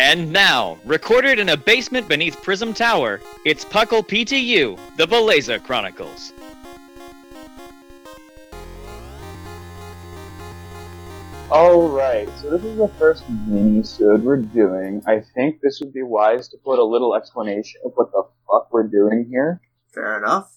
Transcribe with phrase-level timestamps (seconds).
[0.00, 6.32] And now, recorded in a basement beneath Prism Tower, it's Puckle PTU, the Beleza Chronicles.
[11.50, 15.02] Alright, so this is the first mini-sode we're doing.
[15.04, 18.72] I think this would be wise to put a little explanation of what the fuck
[18.72, 19.60] we're doing here.
[19.92, 20.54] Fair enough.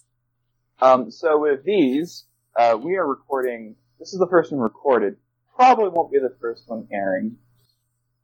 [0.80, 5.16] Um, so with these, uh, we are recording, this is the first one recorded,
[5.56, 7.38] probably won't be the first one airing.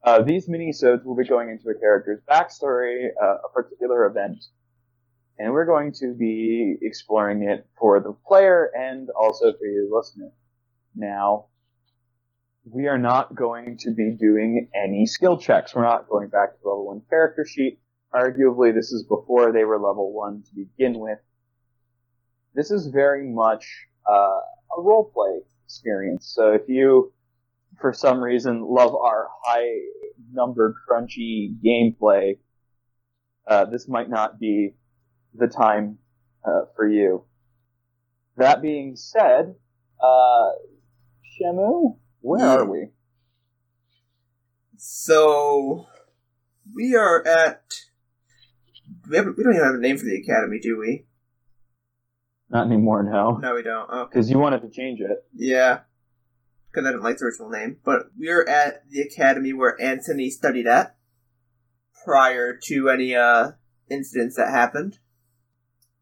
[0.08, 4.42] Uh, these mini-sodes will be going into a character's backstory, uh, a particular event,
[5.38, 10.32] and we're going to be exploring it for the player and also for you listener.
[10.96, 11.48] Now,
[12.64, 15.76] we are not going to be doing any skill checks.
[15.76, 17.78] We're not going back to level one character sheet.
[18.14, 21.20] Arguably, this is before they were level one to begin with.
[22.56, 23.66] This is very much
[24.10, 24.40] uh,
[24.78, 26.32] a roleplay experience.
[26.34, 27.12] So if you,
[27.80, 29.70] for some reason, love our high
[30.32, 32.38] number crunchy gameplay,
[33.48, 34.76] uh, this might not be
[35.34, 35.98] the time
[36.46, 37.24] uh, for you.
[38.38, 39.56] That being said,
[40.02, 40.50] uh,
[41.42, 42.52] Shamu, where Yeah.
[42.58, 42.90] are we?
[44.78, 45.88] So
[46.74, 47.64] we are at.
[49.10, 51.06] We, we don't even have a name for the academy, do we?
[52.50, 53.38] Not anymore no.
[53.38, 53.90] No, we don't.
[53.92, 55.26] Oh, because you wanted to change it.
[55.34, 55.80] yeah.
[56.78, 57.78] Because I didn't like the original name.
[57.84, 60.96] But we're at the academy where Anthony studied at
[62.06, 63.54] prior to any uh
[63.90, 65.00] incidents that happened.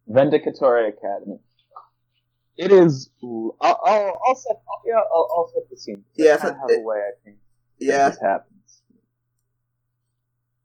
[0.09, 1.39] Vendicatore Academy.
[2.57, 3.09] It is.
[3.23, 4.57] I'll, I'll, I'll set.
[4.67, 6.03] I'll, yeah, I'll, I'll set the scene.
[6.15, 7.37] Yeah, I kinda so have it- a way I think
[7.79, 8.09] Yeah.
[8.09, 8.81] this happens.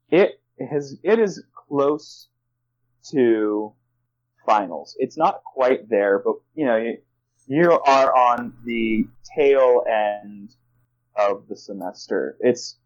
[0.09, 0.97] It has.
[1.03, 2.27] It is close
[3.11, 3.71] to
[4.45, 4.97] finals.
[4.99, 6.95] It's not quite there, but you know,
[7.51, 10.55] you, are on the tail end
[11.15, 12.37] of the semester.
[12.39, 12.77] It's.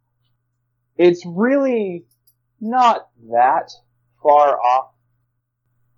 [0.98, 2.06] It's really
[2.62, 3.70] not that
[4.24, 4.92] far off.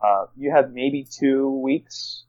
[0.03, 2.25] Uh, you have maybe two weeks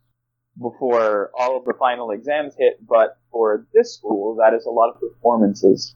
[0.61, 4.91] before all of the final exams hit, but for this school, that is a lot
[4.91, 5.95] of performances,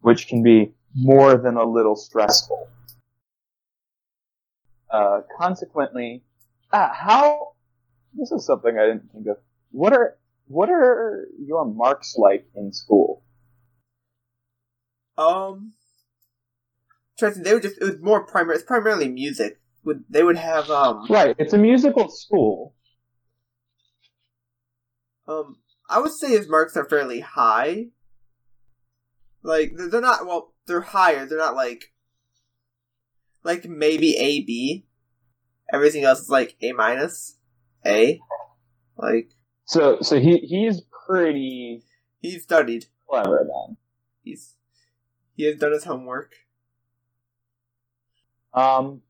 [0.00, 2.68] which can be more than a little stressful.
[4.90, 6.22] Uh, consequently,
[6.72, 7.52] ah, how,
[8.14, 9.36] this is something I didn't think of.
[9.70, 10.16] What are,
[10.46, 13.22] what are your marks like in school?
[15.16, 15.72] Um.
[17.18, 18.56] Tristan, they would just it was more primary.
[18.56, 19.60] It's primarily music.
[19.84, 22.74] Would they would have um Right, it's a musical school.
[25.28, 25.56] um
[25.90, 27.88] I would say his marks are fairly high.
[29.42, 31.26] Like they're not well, they're higher.
[31.26, 31.92] They're not like
[33.44, 34.86] like maybe A B.
[35.70, 37.36] Everything else is like A minus,
[37.86, 38.18] A.
[38.96, 39.30] Like
[39.70, 41.84] So, so he, he's pretty
[42.20, 42.86] He's studied.
[43.08, 43.76] clever then.
[44.24, 44.56] He's
[45.36, 46.32] he has done his homework.
[48.52, 49.02] Um,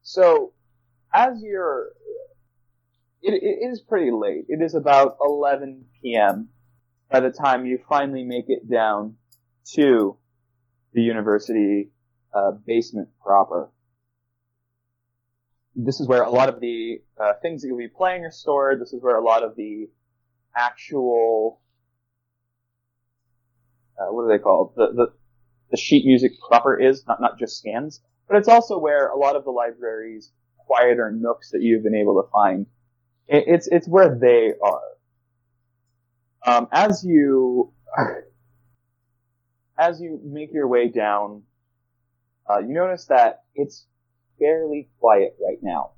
[0.00, 0.54] so,
[1.12, 1.88] as you're,
[3.20, 4.46] it, it is pretty late.
[4.48, 6.48] It is about 11 p.m.
[7.10, 9.16] by the time you finally make it down
[9.74, 10.16] to
[10.94, 11.90] the university
[12.32, 13.70] uh, basement proper.
[15.80, 18.80] This is where a lot of the uh, things that you'll be playing are stored.
[18.80, 19.88] This is where a lot of the
[20.56, 21.60] actual,
[23.96, 24.72] uh, what are they called?
[24.74, 25.12] The, the,
[25.70, 29.36] the sheet music proper is, not, not just scans, but it's also where a lot
[29.36, 32.66] of the library's quieter nooks that you've been able to find.
[33.28, 34.80] It, it's, it's where they are.
[36.44, 37.72] Um, as you,
[39.78, 41.42] as you make your way down,
[42.50, 43.86] uh, you notice that it's
[44.38, 45.92] fairly quiet right now.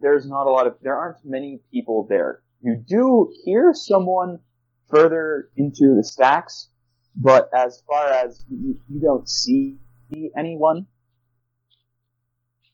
[0.00, 2.42] There's not a lot of, there aren't many people there.
[2.60, 4.40] You do hear someone
[4.88, 6.68] further into the stacks,
[7.16, 9.78] but as far as you, you don't see
[10.36, 10.86] anyone,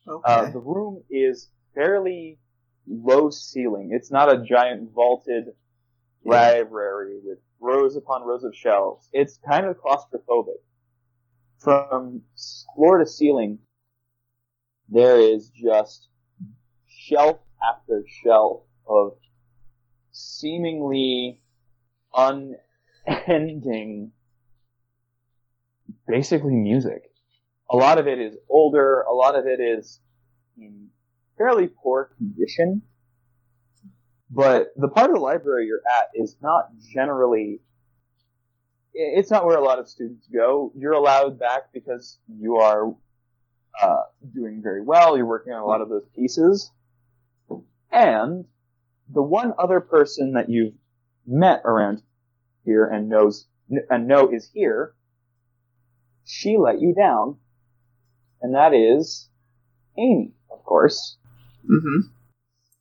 [0.07, 0.33] Okay.
[0.33, 2.39] uh, the room is fairly
[2.87, 3.91] low ceiling.
[3.93, 5.49] It's not a giant vaulted
[6.25, 9.09] library with rows upon rows of shelves.
[9.13, 10.61] It's kind of claustrophobic.
[11.59, 12.23] From
[12.75, 13.59] floor to ceiling,
[14.89, 16.09] there is just
[16.89, 19.13] shelf after shelf of
[20.13, 21.41] seemingly
[22.15, 24.13] unending
[26.07, 27.03] basically music.
[27.71, 30.01] A lot of it is older, a lot of it is
[30.57, 30.89] in
[31.37, 32.83] fairly poor condition.
[34.31, 37.61] But the part of the library you're at is not generally
[38.95, 40.73] it's not where a lot of students go.
[40.77, 42.93] You're allowed back because you are
[43.81, 44.03] uh,
[44.35, 46.71] doing very well, you're working on a lot of those pieces.
[47.91, 48.45] And
[49.13, 50.75] the one other person that you've
[51.27, 52.03] met around
[52.65, 53.47] here and knows
[53.91, 54.95] and know is here
[56.29, 57.39] she let you down,
[58.43, 59.31] and that is
[59.97, 61.17] Amy, of course.
[61.65, 62.09] Mm-hmm.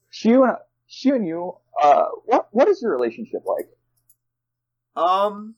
[0.09, 1.53] She and she and you.
[1.81, 3.69] Uh, what what is your relationship like?
[5.01, 5.55] Um,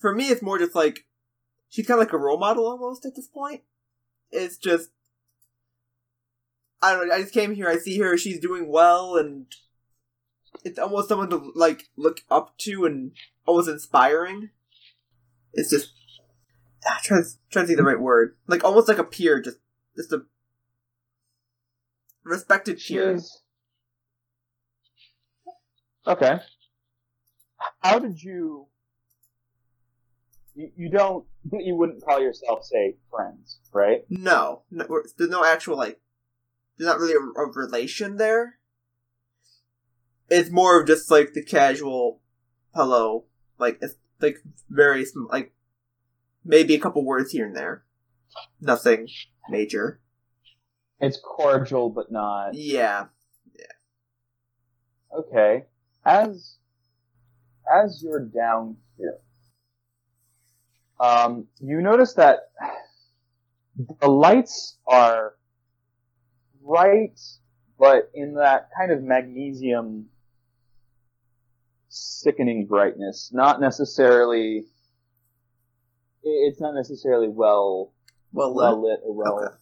[0.00, 1.06] for me, it's more just like
[1.68, 3.62] she's kind of like a role model almost at this point.
[4.34, 4.90] It's just
[6.82, 7.14] I don't know.
[7.14, 7.68] I just came here.
[7.68, 8.18] I see her.
[8.18, 9.46] She's doing well, and
[10.64, 13.12] it's almost someone to like look up to and
[13.46, 14.50] almost inspiring.
[15.54, 15.92] It's just
[16.86, 18.36] ah, trying to trying to think the right word.
[18.46, 19.58] Like almost like a peer, just
[19.96, 20.24] just a
[22.22, 23.14] respected peer.
[23.16, 23.40] She's
[26.06, 26.40] okay.
[27.80, 28.66] How did you?
[30.54, 31.24] You, you don't.
[31.52, 34.04] You wouldn't call yourself, say, friends, right?
[34.08, 34.86] No, no
[35.18, 36.00] there's no actual like.
[36.78, 38.58] There's not really a, a relation there.
[40.30, 42.20] It's more of just like the casual
[42.74, 43.24] hello,
[43.58, 44.38] like it's like
[44.70, 45.52] very like
[46.44, 47.84] maybe a couple words here and there.
[48.60, 49.06] Nothing
[49.50, 50.00] major.
[50.98, 53.06] It's cordial, but not Yeah.
[55.16, 55.64] okay.
[56.04, 56.56] As
[57.72, 59.18] as you're down here,
[61.00, 62.50] um, you notice that
[64.00, 65.34] the lights are
[66.64, 67.20] bright,
[67.78, 70.06] but in that kind of magnesium
[71.88, 73.30] sickening brightness.
[73.32, 74.64] Not necessarily.
[76.22, 77.92] It's not necessarily well
[78.32, 78.90] Well, well lit.
[78.90, 79.38] lit or well.
[79.44, 79.54] Okay.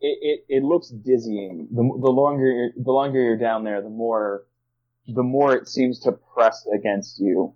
[0.00, 0.18] It,
[0.48, 1.68] it it looks dizzying.
[1.70, 4.44] The the longer you're, the longer you're down there, the more
[5.06, 7.54] the more it seems to press against you.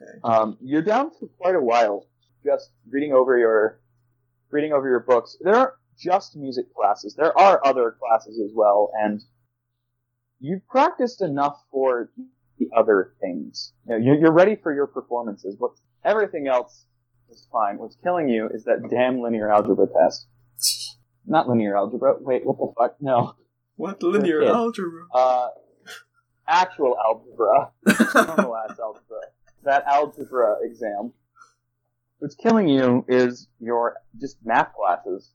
[0.00, 0.18] Okay.
[0.24, 2.06] Um, you're down for quite a while,
[2.44, 3.80] just reading over your
[4.50, 5.36] reading over your books.
[5.40, 7.14] There aren't just music classes.
[7.14, 9.20] There are other classes as well, and
[10.40, 12.10] you've practiced enough for
[12.58, 13.72] the other things.
[13.88, 15.56] You know, you're, ready for your performances.
[15.58, 15.72] What
[16.04, 16.86] everything else
[17.30, 17.78] is fine.
[17.78, 20.26] What's killing you is that damn linear algebra test.
[21.26, 22.14] Not linear algebra.
[22.20, 22.96] Wait, what the fuck?
[23.00, 23.34] No.
[23.76, 25.04] What linear algebra?
[25.14, 25.48] Uh,
[26.46, 27.70] actual algebra.
[28.26, 29.18] normal ass algebra.
[29.64, 31.12] That algebra exam.
[32.18, 35.30] What's killing you is your just math classes.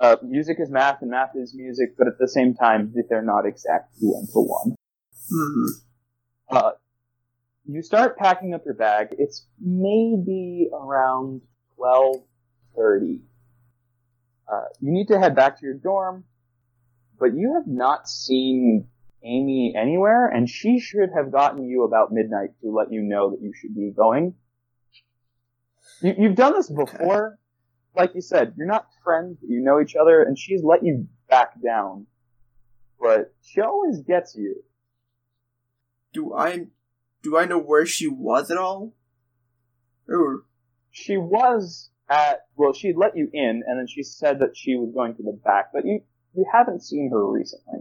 [0.00, 3.46] Uh, music is math and math is music, but at the same time, they're not
[3.46, 4.74] exactly one to one.
[5.30, 5.66] hmm
[6.50, 6.70] Uh,
[7.66, 9.08] you start packing up your bag.
[9.18, 11.42] It's maybe around
[11.76, 12.16] twelve
[12.76, 13.22] thirty.
[14.50, 16.24] Uh, you need to head back to your dorm,
[17.18, 18.88] but you have not seen
[19.22, 23.42] Amy anywhere, and she should have gotten you about midnight to let you know that
[23.42, 24.34] you should be going.
[26.00, 27.38] You, you've done this before.
[27.96, 31.08] Like you said, you're not friends, but you know each other, and she's let you
[31.28, 32.06] back down.
[33.00, 34.62] But she always gets you.
[36.12, 36.66] Do I
[37.22, 38.94] do I know where she was at all?
[40.08, 40.44] Or
[40.90, 44.90] she was at well she let you in and then she said that she was
[44.94, 46.00] going to the back but you
[46.34, 47.80] you haven't seen her recently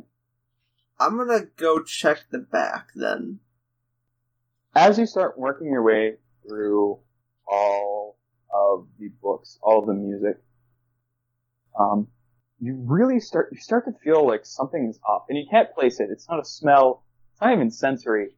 [1.00, 3.40] I'm gonna go check the back then.
[4.76, 6.16] as you start working your way
[6.48, 7.00] through
[7.48, 8.18] all
[8.54, 10.38] of the books all of the music
[11.80, 12.08] um
[12.60, 16.10] you really start you start to feel like something's up and you can't place it.
[16.12, 17.04] It's not a smell.
[17.32, 18.30] It's not even sensory.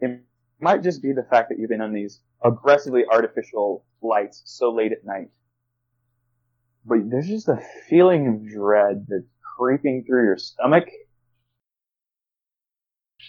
[0.00, 0.22] It
[0.60, 4.92] might just be the fact that you've been on these aggressively artificial lights so late
[4.92, 5.28] at night.
[6.84, 10.88] But there's just a feeling of dread that's creeping through your stomach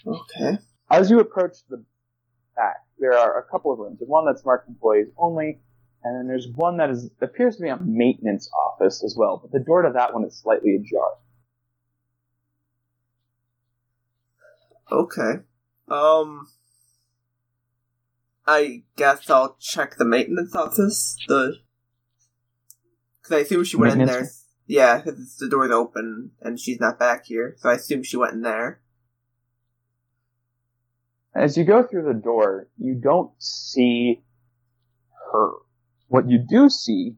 [0.08, 0.58] Okay.
[0.90, 1.84] As you approach the
[2.56, 4.00] back, there are a couple of rooms.
[4.00, 5.60] There's one that's marked employees only,
[6.04, 9.38] and then there's one that is appears to be a maintenance office as well.
[9.42, 11.10] But the door to that one is slightly ajar.
[14.92, 15.44] Okay.
[15.90, 16.48] Um.
[18.50, 21.18] I guess I'll check the maintenance office.
[21.28, 21.58] The.
[23.22, 24.30] Because I assume she went in there.
[24.68, 28.34] Yeah, because the door's open and she's not back here, so I assume she went
[28.34, 28.82] in there.
[31.38, 34.24] As you go through the door, you don't see
[35.32, 35.51] her.
[36.08, 37.15] What you do see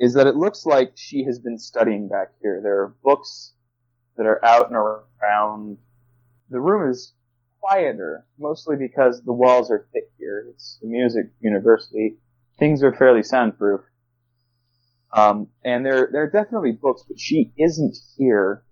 [0.00, 2.60] is that it looks like she has been studying back here.
[2.60, 3.52] There are books
[4.16, 5.78] that are out and around.
[6.48, 7.14] The room is
[7.60, 10.46] quieter, mostly because the walls are thick here.
[10.50, 12.16] It's a music university.
[12.58, 13.82] Things are fairly soundproof.
[15.12, 18.64] Um, and there, there are definitely books, but she isn't here.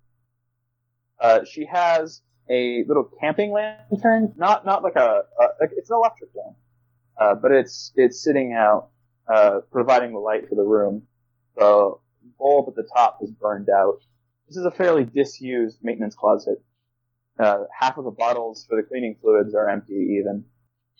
[1.20, 5.97] Uh, she has a little camping lantern, not not like a, a like it's an
[5.97, 6.55] electric one,
[7.21, 8.88] uh, but it's it's sitting out,
[9.33, 11.02] uh, providing the light for the room.
[11.57, 11.95] The
[12.38, 13.99] bulb at the top is burned out.
[14.47, 16.62] This is a fairly disused maintenance closet.
[17.38, 20.45] Uh, half of the bottles for the cleaning fluids are empty even.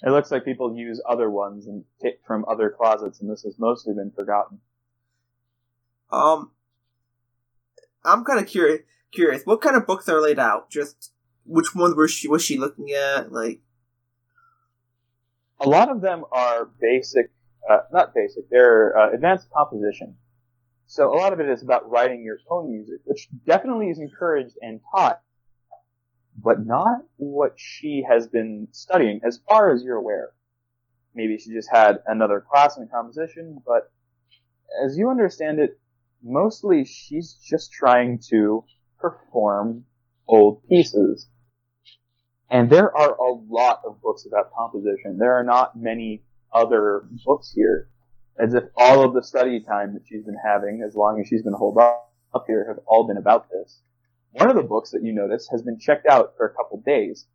[0.02, 3.59] It looks like people use other ones and take from other closets, and this has
[3.59, 4.61] mostly been forgotten.
[6.12, 6.52] Um,
[8.05, 8.83] I'm kind of curious.
[9.11, 10.71] Curious, what kind of books are laid out?
[10.71, 11.12] Just
[11.49, 13.33] which ones was she was she looking at?
[13.33, 13.61] Like,
[15.61, 17.31] A lot of them are basic,
[17.69, 20.14] uh, not basic, they're uh, advanced composition.
[20.87, 24.57] So a lot of it is about writing your own music, which definitely is encouraged
[24.62, 25.21] and taught,
[26.37, 30.31] but not what she has been studying, as far as you're aware.
[31.14, 33.90] Maybe she just had another class in composition, but
[34.85, 35.78] as you understand it,
[36.23, 38.64] mostly she's just trying to
[38.99, 39.85] perform
[40.26, 41.28] old pieces.
[42.50, 45.19] And there are a lot of books about composition.
[45.19, 47.88] There are not many other books here.
[48.38, 51.43] As if all of the study time that she's been having, as long as she's
[51.43, 53.81] been holed up, up here, have all been about this.
[54.33, 57.26] One of the books that you notice has been checked out for a couple days.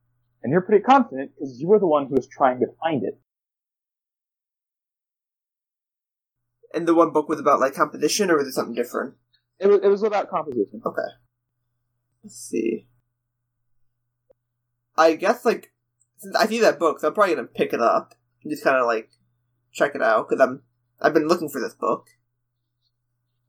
[0.41, 3.19] And you're pretty confident because you were the one who was trying to find it.
[6.73, 9.13] and the one book was about like composition, or was it something different?
[9.59, 10.81] It was, it was about composition.
[10.85, 11.01] Okay.
[12.23, 12.87] Let's see.
[14.95, 15.71] I guess like
[16.17, 18.77] since I see that book, so I'm probably gonna pick it up and just kind
[18.77, 19.09] of like
[19.71, 20.61] check it out because I'm
[21.01, 22.07] I've been looking for this book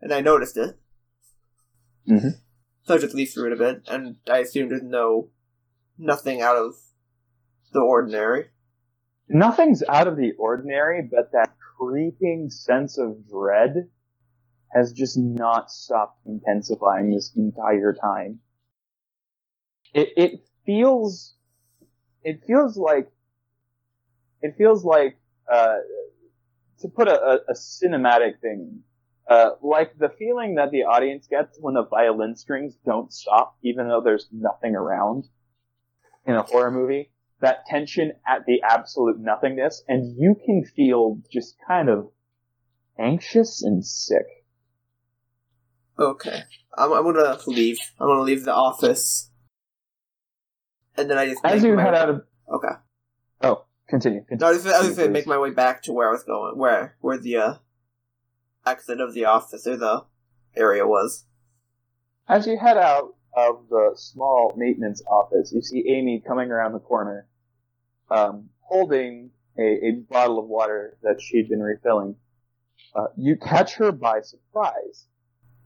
[0.00, 0.78] and I noticed it.
[2.08, 2.28] Mm-hmm.
[2.82, 5.30] So I just leaf through it a bit, and I assume there's no
[5.98, 6.74] nothing out of
[7.72, 8.46] the ordinary.
[9.28, 13.88] Nothing's out of the ordinary, but that creeping sense of dread
[14.74, 18.40] has just not stopped intensifying this entire time.
[19.94, 21.34] It, it feels,
[22.22, 23.10] it feels like,
[24.42, 25.16] it feels like,
[25.50, 25.76] uh,
[26.80, 28.80] to put a, a, cinematic thing,
[29.28, 33.88] uh, like the feeling that the audience gets when the violin strings don't stop, even
[33.88, 35.24] though there's nothing around
[36.26, 37.10] in a horror movie
[37.44, 42.10] that tension at the absolute nothingness, and you can feel just kind of
[42.98, 44.26] anxious and sick.
[45.98, 46.42] Okay,
[46.76, 47.78] I'm, I'm gonna leave.
[48.00, 49.30] I'm gonna leave the office,
[50.96, 52.22] and then I just As you head out of
[52.52, 52.74] Okay.
[53.42, 54.20] oh, continue.
[54.20, 56.24] continue No, I was, I was gonna make my way back to where I was
[56.24, 57.54] going, where where the uh,
[58.66, 60.04] exit of the office or the
[60.56, 61.24] area was.
[62.28, 66.78] As you head out of the small maintenance office, you see Amy coming around the
[66.78, 67.26] corner,
[68.10, 72.16] um, holding a, a bottle of water that she'd been refilling.
[72.94, 75.06] Uh, you catch her by surprise,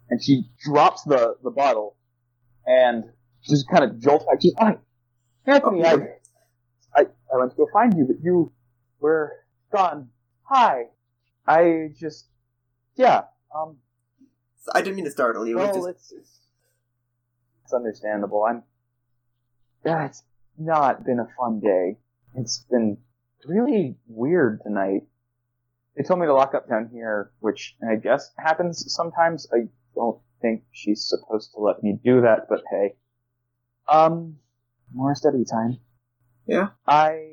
[0.09, 1.97] and she drops the, the bottle
[2.67, 3.05] and
[3.43, 4.41] just kind of jolts back.
[4.41, 4.79] She's, "Hi,
[5.49, 5.95] Anthony, I,
[6.95, 8.53] I, I went to go find you, but you
[9.01, 9.33] were
[9.73, 10.11] gone.
[10.43, 10.85] Hi,
[11.47, 12.27] I just,
[12.97, 13.23] yeah,
[13.55, 13.79] um,
[14.61, 15.57] So I didn't mean to startle you.
[15.57, 16.39] well, just, it's, it's
[17.65, 18.45] it's understandable.
[18.45, 18.63] I'm
[19.85, 20.23] yeah, it's
[20.59, 21.97] not been a fun day.
[22.35, 22.99] It's been
[23.47, 25.03] really weird tonight.
[25.97, 29.49] They told me to lock up down here, which I guess happens sometimes.
[29.53, 32.97] I don't think she's supposed to let me do that, but hey.
[33.89, 34.37] Um,
[34.93, 35.79] more study time.
[36.47, 36.69] Yeah.
[36.87, 37.25] I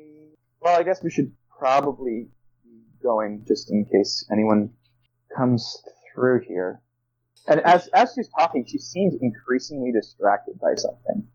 [0.60, 2.28] well, I guess we should probably
[2.64, 4.70] be going just in case anyone
[5.36, 5.82] comes
[6.14, 6.80] through here.
[7.48, 11.28] And as as she's talking, she seems increasingly distracted by something.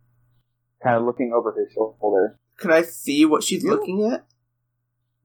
[0.83, 2.39] Kind of looking over her shoulder.
[2.57, 4.25] can I see what she's looking at?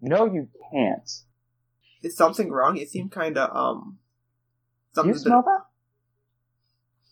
[0.00, 1.10] No, you can't.
[2.02, 2.76] Is something wrong?
[2.76, 3.98] You seem kind of um.
[4.94, 5.62] Do you smell been- that?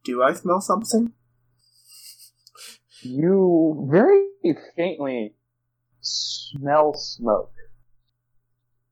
[0.04, 1.12] Do I smell something?
[3.04, 4.26] You very
[4.76, 5.34] faintly
[6.00, 7.52] smell smoke.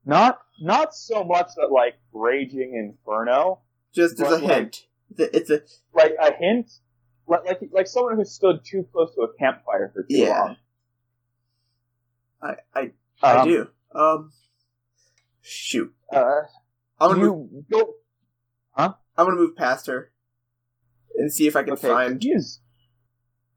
[0.04, 3.60] Not not so much that like raging inferno,
[3.92, 4.86] Just there's a like- hint.
[5.10, 5.62] It's a, it's a
[5.94, 6.70] like a hint,
[7.26, 10.30] like like like someone who stood too close to a campfire for too yeah.
[10.40, 10.56] long.
[12.40, 12.90] I I
[13.22, 13.68] I Um, do.
[13.94, 14.32] Um.
[15.42, 15.92] Shoot.
[16.12, 16.42] Uh,
[17.00, 17.94] I'm gonna move, you go.
[18.74, 20.10] I'm gonna move past her
[21.16, 22.22] and see if I can Okay, find.
[22.22, 22.30] she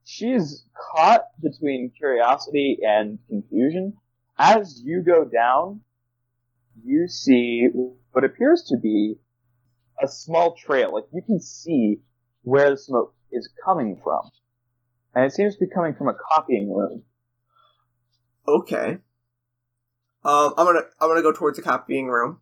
[0.05, 3.93] is she is caught between curiosity and confusion.
[4.37, 5.81] As you go down,
[6.83, 7.69] you see
[8.11, 9.15] what appears to be
[10.01, 10.93] a small trail.
[10.93, 12.01] Like you can see
[12.43, 14.21] where the smoke is coming from,
[15.13, 17.03] and it seems to be coming from a copying room.
[18.47, 18.97] Okay.
[20.23, 22.41] Um, I'm gonna I'm gonna go towards the copying room.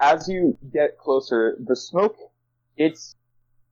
[0.00, 2.16] as you get closer, the smoke,
[2.76, 3.14] it's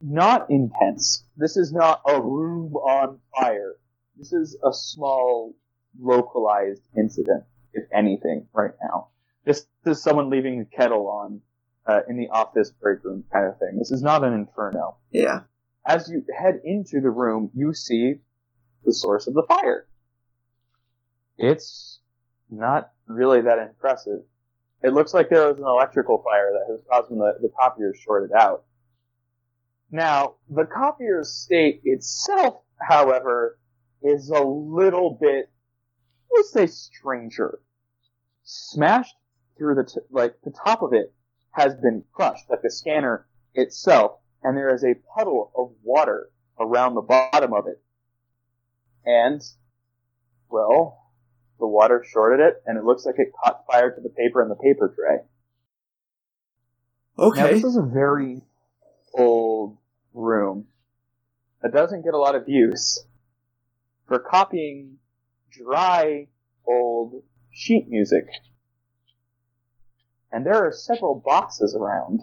[0.00, 1.24] not intense.
[1.36, 3.74] This is not a room on fire.
[4.16, 5.54] This is a small,
[6.00, 9.08] localized incident, if anything, right now.
[9.44, 11.40] This is someone leaving the kettle on
[11.86, 13.78] uh, in the office break room kind of thing.
[13.78, 14.96] This is not an inferno.
[15.10, 15.40] Yeah.
[15.86, 18.16] As you head into the room, you see
[18.84, 19.86] the source of the fire.
[21.38, 22.00] It's
[22.50, 24.20] not really that impressive.
[24.82, 28.32] It looks like there was an electrical fire that was causing the, the copier shorted
[28.32, 28.64] out.
[29.90, 33.58] Now, the copier's state itself, however,
[34.02, 35.50] is a little bit,
[36.34, 37.60] let's say, stranger.
[38.44, 39.16] Smashed
[39.56, 41.14] through the, t- like, the top of it
[41.52, 46.30] has been crushed, like the scanner itself, and there is a puddle of water
[46.60, 47.82] around the bottom of it.
[49.04, 49.42] And,
[50.50, 51.12] well,
[51.58, 54.48] the water shorted it, and it looks like it caught fire to the paper in
[54.48, 55.18] the paper tray.
[57.16, 57.54] Now, Okay.
[57.54, 58.42] this is a very
[59.18, 59.76] old
[60.14, 60.66] room
[61.62, 63.04] that doesn't get a lot of use
[64.06, 64.98] for copying
[65.50, 66.28] dry,
[66.66, 68.26] old sheet music.
[70.30, 72.20] And there are several boxes around.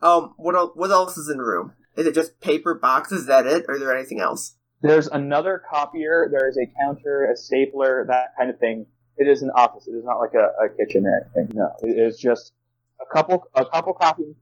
[0.00, 1.74] Um, what el- what else is in the room?
[1.96, 3.22] Is it just paper boxes?
[3.22, 3.66] Is that it?
[3.68, 4.56] Or is there anything else?
[4.80, 8.86] There's another copier, there is a counter, a stapler, that kind of thing.
[9.16, 9.86] It is an office.
[9.86, 11.56] It is not like a, a kitchen or anything.
[11.56, 12.52] No, it is just
[13.00, 14.34] a couple a couple copy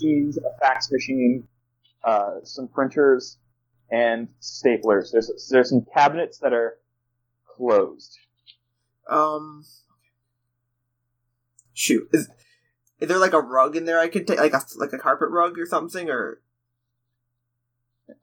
[0.00, 1.46] machines, a fax machine,
[2.04, 3.38] uh, some printers,
[3.90, 5.12] and staplers.
[5.12, 6.78] There's there's some cabinets that are
[7.56, 8.18] closed.
[9.08, 9.64] Um,
[11.72, 12.28] shoot, is
[13.00, 15.28] is there like a rug in there I could take, like a like a carpet
[15.30, 16.40] rug or something, or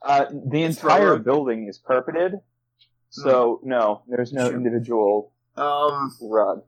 [0.01, 2.33] Uh, the entire building is carpeted,
[3.09, 6.63] so no, there's no individual um, rug.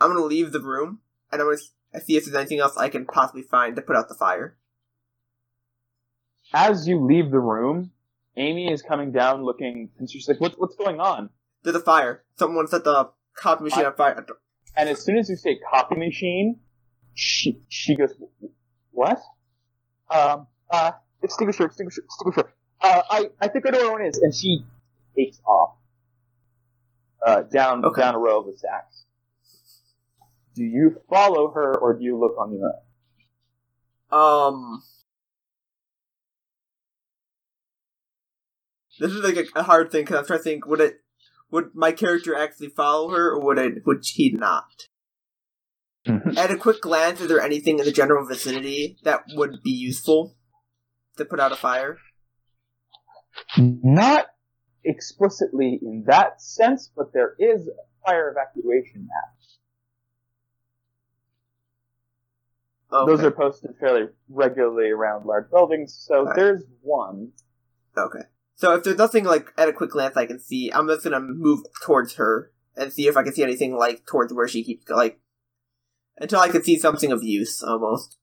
[0.00, 1.00] I'm gonna leave the room
[1.30, 1.58] and I'm gonna
[1.92, 4.56] s- see if there's anything else I can possibly find to put out the fire.
[6.52, 7.92] As you leave the room,
[8.36, 11.30] Amy is coming down looking, and she's like, "What's what's going on?"
[11.62, 12.24] There's a fire.
[12.36, 14.26] Someone set the copy machine I- on fire.
[14.76, 16.60] And as soon as you say copy machine,
[17.14, 18.14] she she goes,
[18.92, 19.20] "What?"
[20.10, 20.92] Um, uh,
[21.22, 22.52] extinguisher, extinguisher, extinguisher.
[22.80, 24.64] Uh, I I think I know where one is, and she
[25.16, 25.76] takes off.
[27.24, 28.00] Uh, down Okay.
[28.00, 29.04] down a row of the stacks.
[30.60, 32.74] Do you follow her, or do you look on your
[34.12, 34.20] own?
[34.20, 34.82] Um,
[38.98, 40.96] this is like a, hard thing because I'm trying to think: would it,
[41.50, 44.66] would my character actually follow her, or would it, would he not?
[46.06, 50.36] At a quick glance, is there anything in the general vicinity that would be useful
[51.16, 51.96] to put out a fire?
[53.56, 54.26] Not
[54.84, 59.39] explicitly in that sense, but there is a fire evacuation map.
[62.92, 63.10] Okay.
[63.10, 66.36] Those are posted fairly regularly around large buildings, so Alright.
[66.36, 67.32] there's one.
[67.96, 68.22] Okay.
[68.56, 71.20] So if there's nothing like at a quick glance I can see, I'm just gonna
[71.20, 74.88] move towards her and see if I can see anything like towards where she keeps
[74.88, 75.20] like
[76.16, 78.18] until I can see something of use almost.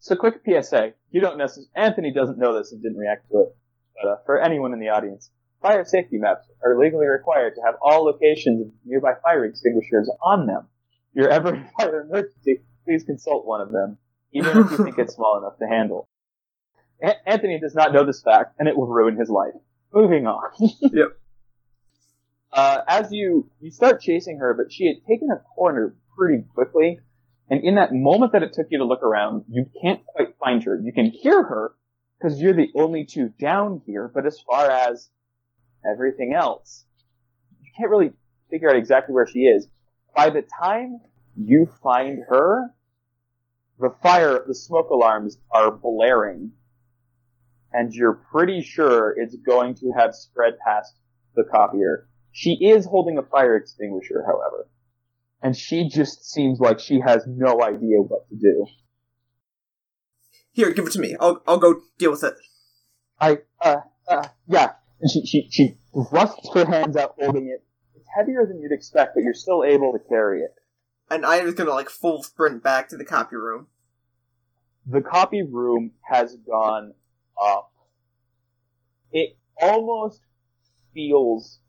[0.00, 3.56] So, quick PSA: you don't necessarily Anthony doesn't know this and didn't react to it,
[4.02, 7.74] but uh, for anyone in the audience, fire safety maps are legally required to have
[7.82, 10.66] all locations of nearby fire extinguishers on them.
[11.18, 13.98] If you're ever in a fire emergency, please consult one of them,
[14.30, 16.08] even if you think it's small enough to handle.
[17.02, 19.54] A- Anthony does not know this fact, and it will ruin his life.
[19.92, 20.52] Moving on.
[20.80, 21.18] Yep.
[22.52, 27.00] Uh, as you you start chasing her, but she had taken a corner pretty quickly,
[27.50, 30.62] and in that moment that it took you to look around, you can't quite find
[30.62, 30.80] her.
[30.80, 31.72] You can hear her
[32.16, 35.10] because you're the only two down here, but as far as
[35.84, 36.84] everything else,
[37.60, 38.12] you can't really
[38.50, 39.66] figure out exactly where she is.
[40.14, 41.00] By the time
[41.38, 42.74] you find her,
[43.78, 46.52] the fire, the smoke alarms are blaring,
[47.72, 50.94] and you're pretty sure it's going to have spread past
[51.36, 52.08] the copier.
[52.32, 54.68] She is holding a fire extinguisher, however.
[55.40, 58.66] And she just seems like she has no idea what to do.
[60.50, 61.14] Here, give it to me.
[61.20, 62.34] I'll I'll go deal with it.
[63.20, 63.76] I, uh,
[64.08, 64.72] uh, yeah.
[65.00, 67.64] And she, she, she thrusts her hands out holding it.
[67.94, 70.54] It's heavier than you'd expect, but you're still able to carry it.
[71.10, 73.68] And I was gonna like full sprint back to the copy room.
[74.86, 76.94] The copy room has gone
[77.42, 77.70] up.
[79.12, 80.20] It almost
[80.94, 81.60] feels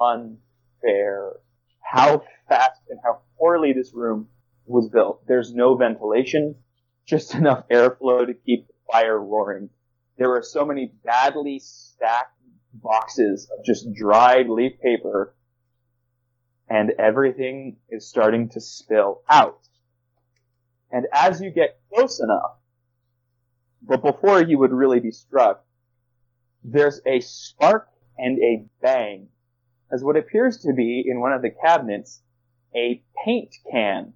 [0.00, 1.32] unfair
[1.80, 4.28] how fast and how poorly this room
[4.66, 5.26] was built.
[5.26, 6.56] There's no ventilation,
[7.06, 9.70] just enough airflow to keep the fire roaring.
[10.18, 12.36] There are so many badly stacked
[12.74, 15.34] boxes of just dried leaf paper,
[16.70, 19.58] and everything is starting to spill out.
[20.92, 22.56] And as you get close enough,
[23.82, 25.64] but before you would really be struck,
[26.62, 29.28] there's a spark and a bang
[29.92, 32.22] as what appears to be in one of the cabinets
[32.74, 34.12] a paint can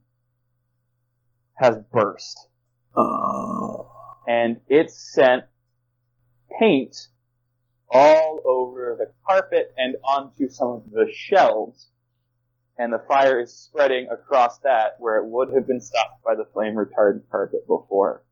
[1.55, 2.49] has burst
[2.97, 3.91] Oh.
[4.29, 5.45] and it sent
[6.61, 7.09] paint
[7.91, 11.89] all over the carpet and onto some of the shelves.
[12.77, 16.47] And the fire is spreading across that where it would have been stopped by the
[16.53, 18.25] flame retardant carpet before.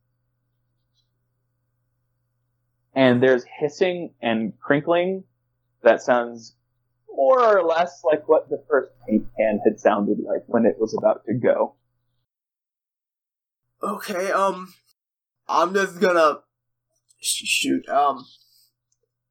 [2.93, 5.23] And there's hissing and crinkling
[5.81, 6.55] that sounds
[7.09, 10.95] more or less like what the first paint can had sounded like when it was
[10.97, 11.75] about to go.
[13.81, 14.73] Okay, um,
[15.47, 16.39] I'm just gonna
[17.19, 17.87] sh- shoot.
[17.89, 18.25] Um,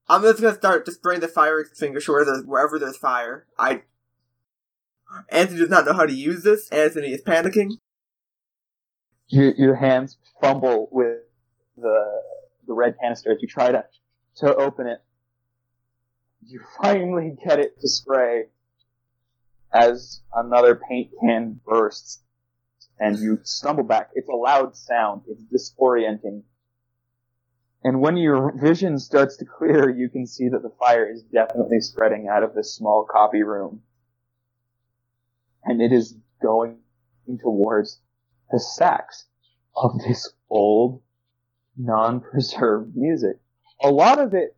[0.09, 3.47] I'm just gonna start just spraying the fire extinguisher where there's, wherever there's fire.
[3.59, 3.83] I
[5.29, 6.69] Anthony does not know how to use this.
[6.71, 7.73] Anthony is panicking.
[9.29, 11.19] Your, your hands fumble with
[11.77, 12.23] the
[12.67, 13.85] the red canister as you try to
[14.37, 15.03] to open it.
[16.45, 18.45] You finally get it to spray
[19.73, 22.23] as another paint can bursts
[22.99, 24.11] and you stumble back.
[24.15, 25.23] It's a loud sound.
[25.29, 26.43] It's disorienting.
[27.85, 31.81] And when your vision starts to clear, you can see that the fire is definitely
[31.81, 33.83] spreading out of this small copy room.
[35.65, 36.79] And it is going
[37.41, 38.01] towards
[38.51, 39.27] the stacks
[39.77, 41.03] of this old,
[41.77, 43.41] non-preserved music.
[43.83, 44.57] A lot of it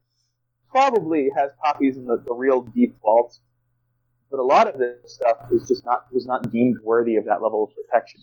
[0.71, 3.41] probably has copies in the, the real deep vaults,
[4.31, 7.43] but a lot of this stuff is just not was not deemed worthy of that
[7.43, 8.21] level of protection.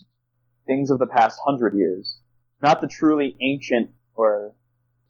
[0.68, 2.20] Things of the past hundred years,
[2.62, 4.54] not the truly ancient or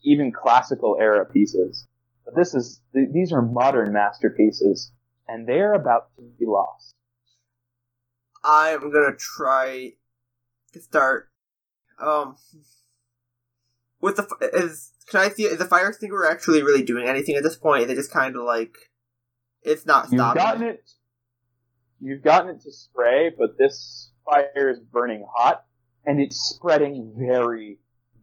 [0.03, 1.87] even classical era pieces.
[2.25, 4.91] But this is th- these are modern masterpieces,
[5.27, 6.95] and they are about to be lost.
[8.43, 9.93] I'm gonna try
[10.73, 11.29] to start.
[11.99, 12.35] Um,
[13.99, 17.43] with the is can I see is the fire extinguisher actually really doing anything at
[17.43, 17.83] this point?
[17.83, 18.75] Is it just kind of like
[19.63, 20.41] it's not stopping.
[20.41, 20.91] You've gotten it.
[21.99, 25.65] You've gotten it to spray, but this fire is burning hot,
[26.05, 27.77] and it's spreading very,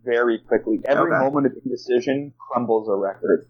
[0.04, 0.80] very quickly.
[0.84, 1.24] Every Okay.
[1.24, 3.48] moment of indecision crumbles a record.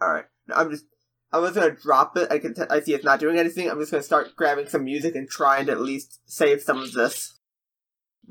[0.00, 0.86] All right, I'm just
[1.32, 2.30] I'm just gonna drop it.
[2.30, 3.70] I can t- I see it's not doing anything.
[3.70, 6.92] I'm just gonna start grabbing some music and trying to at least save some of
[6.92, 7.38] this.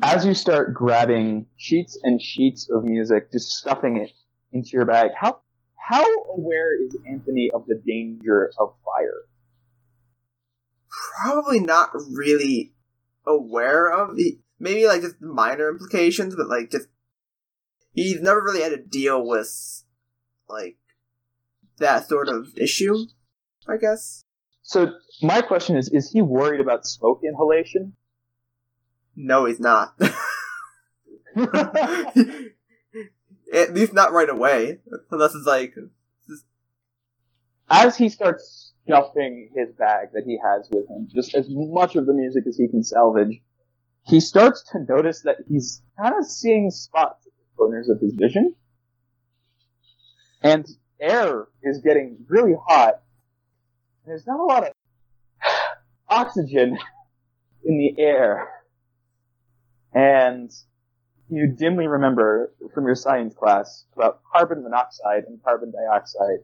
[0.02, 4.12] As you start grabbing sheets and sheets of music, just stuffing it
[4.52, 5.40] into your bag, how
[5.76, 9.24] how aware is Anthony of the danger of fire?
[11.22, 12.74] Probably not really
[13.26, 16.88] aware of the maybe like just minor implications, but like just
[17.94, 19.84] he's never really had to deal with
[20.48, 20.78] like
[21.82, 22.96] that sort of issue.
[23.68, 24.24] I guess.
[24.64, 27.94] So my question is: Is he worried about smoke inhalation?
[29.16, 29.94] No, he's not.
[33.54, 34.80] At least not right away.
[35.12, 35.76] Unless it's like
[37.72, 42.06] as he starts stuffing his bag that he has with him, just as much of
[42.06, 43.42] the music as he can salvage,
[44.06, 48.14] he starts to notice that he's kind of seeing spots at the corners of his
[48.14, 48.54] vision.
[50.44, 50.68] And
[51.02, 53.02] air is getting really hot.
[54.06, 54.74] and There's not a lot of
[56.08, 56.78] oxygen
[57.66, 58.50] in the air.
[59.94, 60.52] And
[61.30, 66.40] you dimly remember from your science class about carbon monoxide and carbon dioxide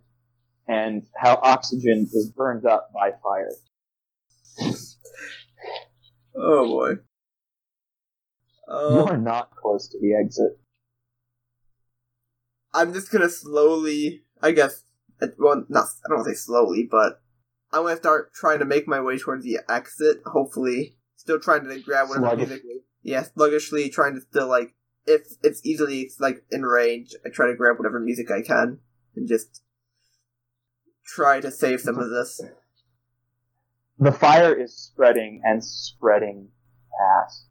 [0.68, 3.52] and how oxygen is burned up by fire.
[6.36, 6.90] Oh boy.
[8.70, 10.60] You Um, are not close to the exit.
[12.74, 14.84] I'm just gonna slowly, I guess,
[15.38, 17.22] well, not, I don't want to say slowly, but
[17.72, 20.98] I'm gonna start trying to make my way towards the exit, hopefully.
[21.16, 22.62] Still trying to grab whatever music.
[22.62, 22.84] Sluggishly.
[23.02, 27.56] Yeah, sluggishly, trying to still, like, if it's easily, like, in range, I try to
[27.56, 28.80] grab whatever music I can,
[29.16, 29.62] and just
[31.06, 32.42] try to save some of this.
[34.00, 36.50] The fire is spreading and spreading
[37.00, 37.48] fast.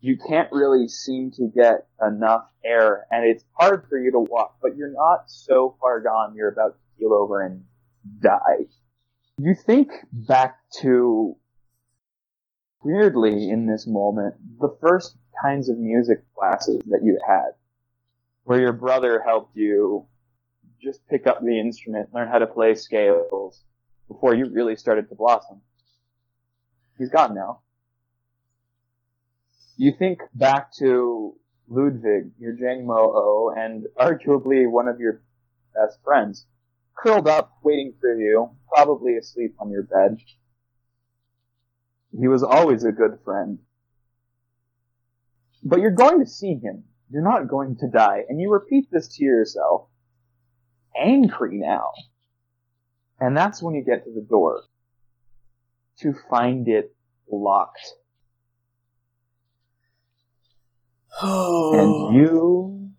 [0.00, 4.56] You can't really seem to get enough air, and it's hard for you to walk,
[4.62, 7.64] but you're not so far gone you're about to keel over and
[8.20, 8.66] die.
[9.38, 11.36] You think back to,
[12.82, 17.50] weirdly in this moment, the first kinds of music classes that you had,
[18.44, 20.06] where your brother helped you
[20.82, 23.62] just pick up the instrument, learn how to play scales,
[24.08, 25.60] before you really started to blossom.
[26.96, 27.60] He's gone now.
[29.82, 35.22] You think back to Ludwig, your Jangmo-O, and arguably one of your
[35.74, 36.44] best friends,
[36.94, 40.18] curled up, waiting for you, probably asleep on your bed.
[42.12, 43.58] He was always a good friend.
[45.62, 46.84] But you're going to see him.
[47.10, 48.24] You're not going to die.
[48.28, 49.88] And you repeat this to yourself.
[50.94, 51.92] Angry now.
[53.18, 54.60] And that's when you get to the door.
[56.00, 56.94] To find it
[57.32, 57.94] locked.
[61.09, 61.09] Oh.
[61.22, 62.90] And you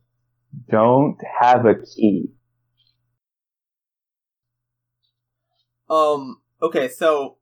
[0.70, 2.32] don't have a key.
[5.90, 6.42] Um.
[6.62, 7.38] Okay, so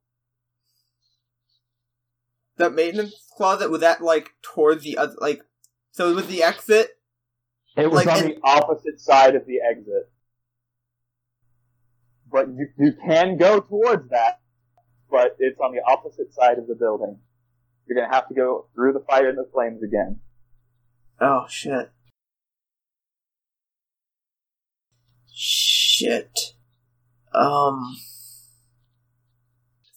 [2.59, 5.41] the maintenance closet was that like towards the other like
[5.91, 6.97] so was the exit
[7.75, 10.11] It was Like, on the opposite side of the exit.
[12.31, 14.41] But you, you can go towards that,
[15.09, 17.17] but it's on the opposite side of the building.
[17.87, 20.19] You're gonna have to go through the fire and the flames again.
[21.21, 21.91] Oh shit.
[25.33, 26.39] Shit.
[27.33, 27.97] Um.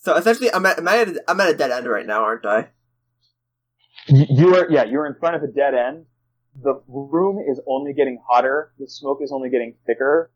[0.01, 2.45] So essentially, I'm at, I'm at, a, I'm at a dead end right now, aren't
[2.45, 2.69] I?
[4.09, 6.07] You, you are, yeah, you're in front of a dead end.
[6.61, 8.73] The room is only getting hotter.
[8.79, 10.33] The smoke is only getting thicker.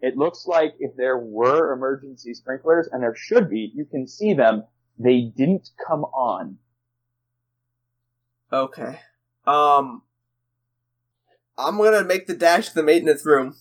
[0.00, 4.32] It looks like if there were emergency sprinklers, and there should be, you can see
[4.34, 4.64] them,
[4.98, 6.56] they didn't come on.
[8.52, 8.98] Okay.
[9.46, 10.02] Um.
[11.56, 13.54] I'm gonna make the dash to the maintenance room.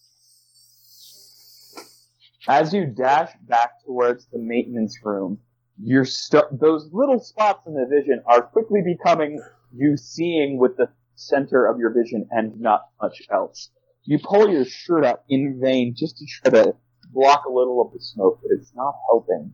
[2.48, 5.40] As you dash back towards the maintenance room,
[5.82, 10.90] you're stu- those little spots in the vision are quickly becoming you seeing with the
[11.16, 13.70] center of your vision and not much else.
[14.04, 16.76] You pull your shirt up in vain just to try to
[17.12, 19.54] block a little of the smoke, but it's not helping.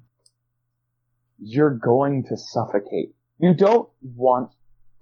[1.38, 3.14] You're going to suffocate.
[3.40, 4.52] You don't want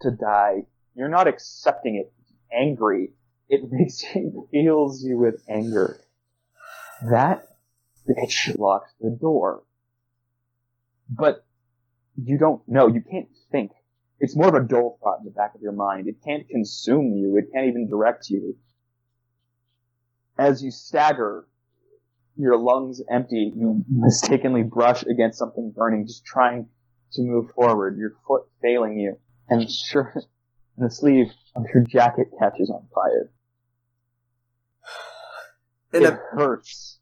[0.02, 0.66] to die.
[0.96, 2.12] You're not accepting it.
[2.52, 3.14] Angry.
[3.50, 6.00] It makes you, fills you with anger.
[7.10, 7.48] That
[8.08, 9.64] bitch locks the door.
[11.10, 11.46] But
[12.22, 12.88] you don't know.
[12.88, 13.72] You can't think.
[14.20, 16.08] It's more of a dull thought in the back of your mind.
[16.08, 17.38] It can't consume you.
[17.38, 18.58] It can't even direct you.
[20.40, 21.48] As you stagger,
[22.36, 26.68] your lungs empty, you mistakenly brush against something burning, just trying
[27.14, 29.18] to move forward, your foot failing you,
[29.50, 30.16] and shirt
[30.78, 33.32] and the sleeve of your jacket catches on fire.
[35.98, 37.00] In it a, hurts.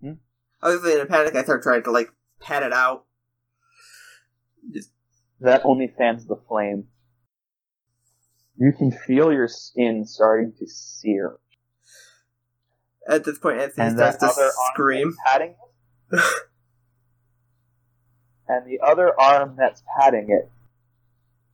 [0.00, 0.12] Hmm?
[0.62, 3.04] obviously, in a panic, I start trying to like pat it out.
[5.40, 6.88] That only fans the flame.
[8.56, 11.38] You can feel your skin starting to sear.
[13.06, 15.14] At this point, Anthony And starts to other arm scream.
[15.26, 15.54] patting
[16.12, 16.20] it.
[18.48, 20.50] and the other arm that's patting it,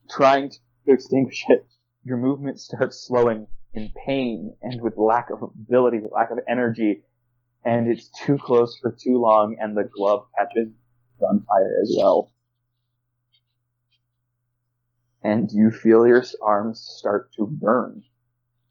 [0.09, 1.65] trying to extinguish it,
[2.03, 7.03] your movement starts slowing in pain and with lack of ability, with lack of energy,
[7.65, 10.69] and it's too close for too long, and the glove catches
[11.21, 12.31] on fire as well.
[15.23, 18.03] And you feel your arms start to burn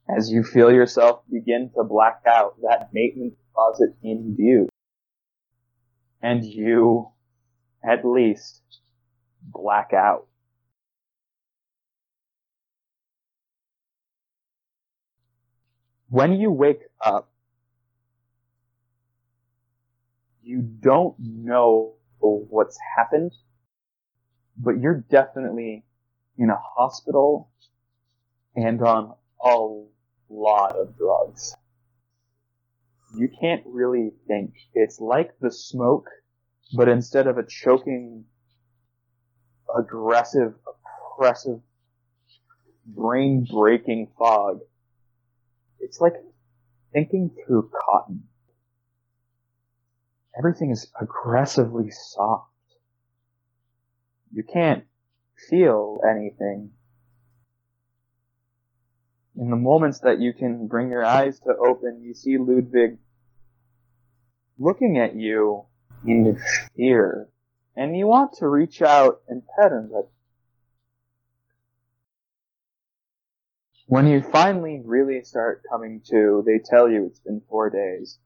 [0.09, 4.69] as you feel yourself begin to black out that maintenance closet in view.
[6.21, 7.09] And you,
[7.85, 8.63] at least,
[9.43, 10.27] black out.
[16.13, 17.33] When you wake up,
[20.43, 23.33] you don't know what's happened,
[24.59, 25.87] but you're definitely
[26.37, 27.49] in a hospital
[28.55, 29.85] and on a
[30.29, 31.57] lot of drugs.
[33.17, 34.53] You can't really think.
[34.75, 36.11] It's like the smoke,
[36.75, 38.27] but instead of a choking,
[39.75, 40.53] aggressive,
[41.17, 41.61] oppressive,
[42.85, 44.61] brain breaking fog,
[45.83, 46.15] it's like
[46.93, 48.23] thinking through cotton.
[50.39, 52.49] Everything is aggressively soft.
[54.33, 54.85] You can't
[55.51, 56.71] feel anything.
[59.37, 62.99] In the moments that you can bring your eyes to open, you see Ludwig
[64.59, 65.65] looking at you
[66.07, 66.39] in
[66.77, 67.29] fear.
[67.75, 70.11] And you want to reach out and pet him, but
[73.93, 78.17] when you finally really start coming to, they tell you it's been four days.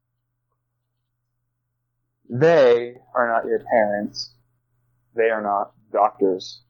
[2.31, 4.33] They are not your parents.
[5.17, 6.63] They are not doctors.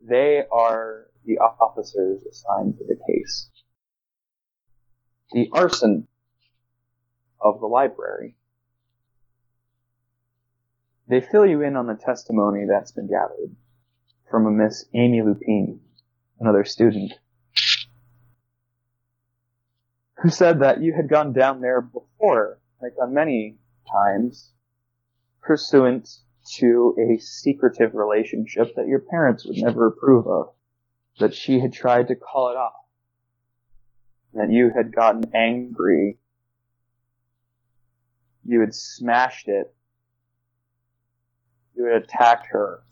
[0.00, 3.50] They are the officers assigned to the case.
[5.32, 6.06] The arson
[7.40, 8.36] of the library.
[11.08, 13.56] They fill you in on the testimony that's been gathered
[14.30, 15.80] from a Miss Amy Lupine,
[16.38, 17.12] another student,
[20.26, 23.56] who said that you had gone down there before, like on many
[23.88, 24.50] times,
[25.40, 26.08] pursuant
[26.56, 30.48] to a secretive relationship that your parents would never approve of
[31.20, 32.72] that she had tried to call it off.
[34.34, 36.18] That you had gotten angry.
[38.44, 39.72] You had smashed it.
[41.76, 42.82] You had attacked her.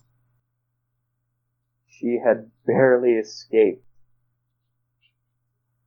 [1.88, 3.83] She had barely escaped.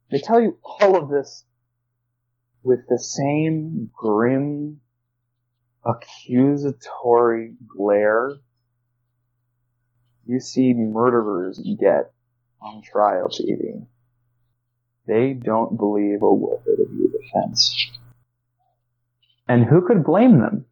[0.10, 1.44] They tell you all of this
[2.64, 4.82] with the same grim,
[5.86, 8.38] accusatory glare
[10.28, 12.12] you see murderers get
[12.62, 13.88] on trial TV.
[15.08, 17.92] They don't believe a word of your defense.
[19.48, 20.66] And who could blame them?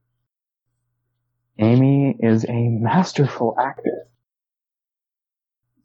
[1.57, 4.07] Amy is a masterful actor.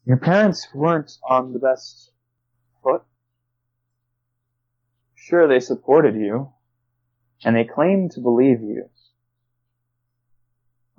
[0.04, 2.10] Your parents weren't on the best
[2.82, 3.02] foot.
[5.30, 6.52] Sure, they supported you,
[7.44, 8.90] and they claimed to believe you.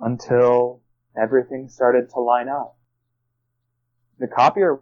[0.00, 0.80] Until
[1.14, 2.78] everything started to line up.
[4.18, 4.80] The copier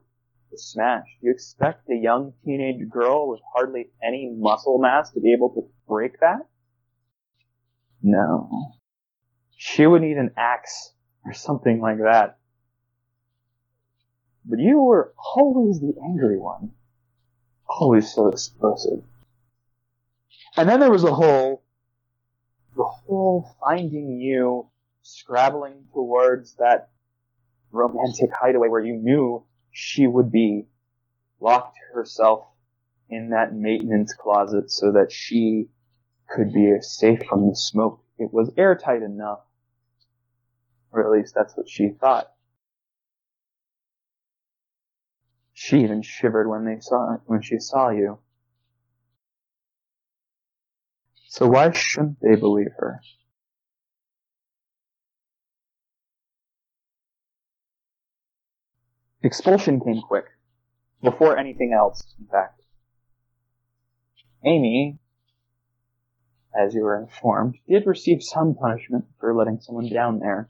[0.52, 1.10] was smashed.
[1.20, 5.68] You expect a young teenage girl with hardly any muscle mass to be able to
[5.88, 6.46] break that?
[8.02, 8.74] No.
[9.56, 10.92] She would need an axe
[11.24, 12.38] or something like that.
[14.44, 16.70] But you were always the angry one.
[17.68, 19.02] Always so explosive.
[20.56, 21.62] And then there was the whole,
[22.76, 24.68] the whole finding you
[25.02, 26.90] scrabbling towards that
[27.72, 30.66] romantic hideaway where you knew she would be
[31.40, 32.44] locked herself
[33.08, 35.68] in that maintenance closet so that she
[36.28, 38.02] could be safe from the smoke.
[38.18, 39.40] It was airtight enough.
[40.92, 42.30] Or at least that's what she thought.
[45.52, 48.18] She even shivered when they saw when she saw you.
[51.30, 53.00] So why shouldn't they believe her?
[59.22, 60.24] Expulsion came quick.
[61.04, 62.62] Before anything else, in fact.
[64.44, 64.98] Amy,
[66.52, 70.48] as you were informed, did receive some punishment for letting someone down there.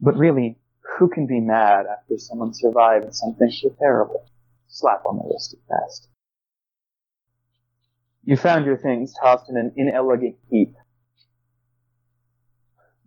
[0.00, 0.58] But really,
[0.98, 4.28] who can be mad after someone survived something so terrible?
[4.66, 6.08] Slap on the wrist at best.
[8.28, 10.74] You found your things tossed in an inelegant heap.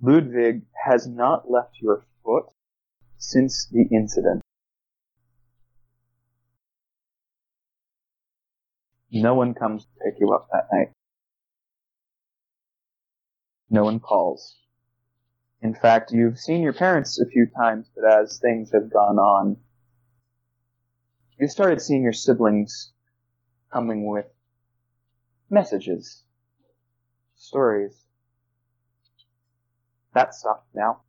[0.01, 2.45] Ludwig has not left your foot
[3.19, 4.41] since the incident.
[9.11, 10.89] No one comes to pick you up that night.
[13.69, 14.57] No one calls.
[15.61, 19.57] In fact, you've seen your parents a few times, but as things have gone on,
[21.39, 22.91] you started seeing your siblings
[23.71, 24.25] coming with
[25.51, 26.23] messages,
[27.35, 28.05] stories.
[30.13, 31.01] That stopped now.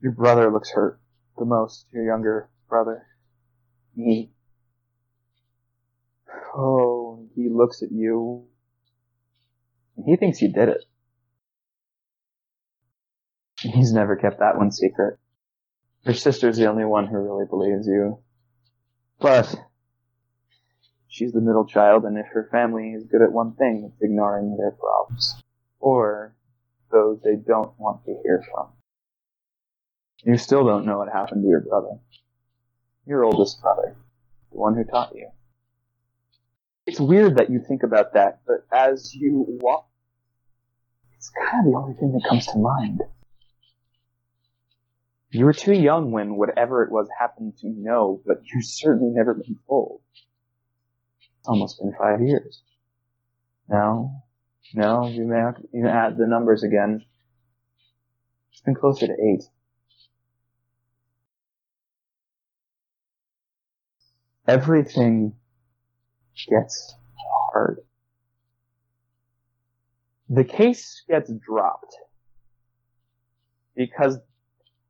[0.00, 0.98] Your brother looks hurt
[1.36, 3.06] the most, your younger brother.
[3.94, 4.30] Me.
[6.54, 8.46] Oh, he looks at you.
[9.96, 10.84] And he thinks you did it.
[13.58, 15.18] He's never kept that one secret.
[16.04, 18.20] Your sister's the only one who really believes you.
[19.20, 19.54] But,
[21.10, 24.56] she's the middle child, and if her family is good at one thing, it's ignoring
[24.56, 25.42] their problems.
[25.80, 26.34] Or
[26.90, 28.68] those they don't want to hear from.
[30.24, 31.98] You still don't know what happened to your brother.
[33.06, 33.96] Your oldest brother.
[34.52, 35.28] The one who taught you.
[36.86, 39.86] It's weird that you think about that, but as you walk,
[41.16, 43.02] it's kind of the only thing that comes to mind.
[45.30, 49.34] You were too young when whatever it was happened to know, but you've certainly never
[49.34, 50.00] been told.
[51.50, 52.62] Almost been five years.
[53.68, 54.22] No,
[54.72, 57.04] no, you may you add the numbers again.
[58.52, 59.42] It's been closer to eight.
[64.50, 65.32] everything
[66.48, 66.94] gets
[67.52, 67.78] hard.
[70.28, 71.94] The case gets dropped
[73.76, 74.18] because,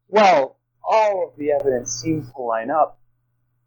[0.08, 2.98] well, all of the evidence seems to line up.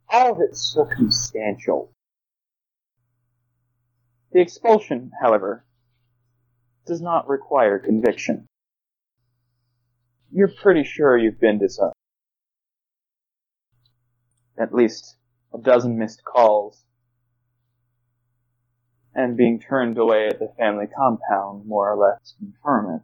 [0.10, 1.94] All of it's circumstantial.
[4.34, 5.64] The expulsion, however,
[6.88, 8.48] does not require conviction.
[10.32, 11.94] You're pretty sure you've been disowned.
[14.58, 15.18] At least
[15.54, 16.84] a dozen missed calls,
[19.14, 23.02] and being turned away at the family compound more or less confirm it.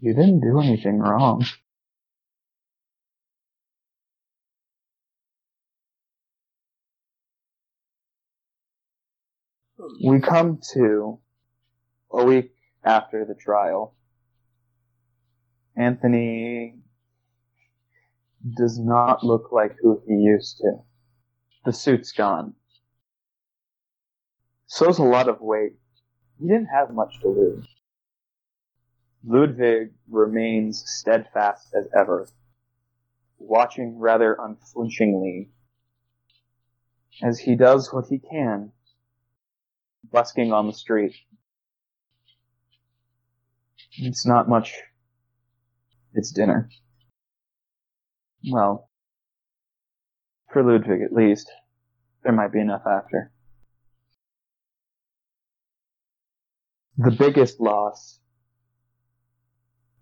[0.00, 1.44] You didn't do anything wrong.
[10.02, 11.18] We come to
[12.10, 12.52] a week
[12.84, 13.94] after the trial.
[15.76, 16.76] Anthony
[18.56, 20.78] does not look like who he used to.
[21.64, 22.54] The suit's gone.
[24.66, 25.74] So's a lot of weight.
[26.38, 27.66] He didn't have much to lose.
[29.24, 32.28] Ludwig remains steadfast as ever,
[33.38, 35.50] watching rather unflinchingly
[37.22, 38.72] as he does what he can,
[40.10, 41.14] busking on the street.
[43.98, 44.74] It's not much.
[46.14, 46.68] It's dinner.
[48.50, 48.88] Well,
[50.52, 51.50] for Ludwig at least,
[52.22, 53.32] there might be enough after.
[56.98, 58.20] The biggest loss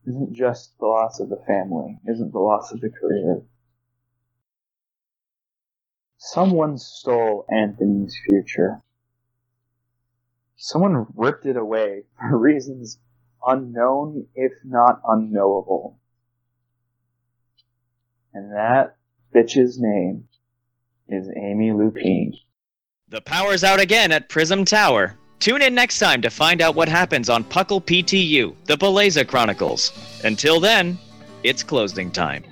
[0.07, 3.42] isn't just the loss of the family, isn't the loss of the career.
[6.18, 8.84] Someone stole Anthony's future.
[10.66, 12.98] Someone ripped it away for reasons
[13.46, 15.98] unknown, if not unknowable.
[18.32, 18.96] And that
[19.34, 20.26] bitch's name
[21.06, 22.32] is Amy Lupine.
[23.08, 25.14] The power's out again at Prism Tower.
[25.38, 29.92] Tune in next time to find out what happens on Puckle PTU, the Beleza Chronicles.
[30.24, 30.96] Until then,
[31.42, 32.42] it's closing time.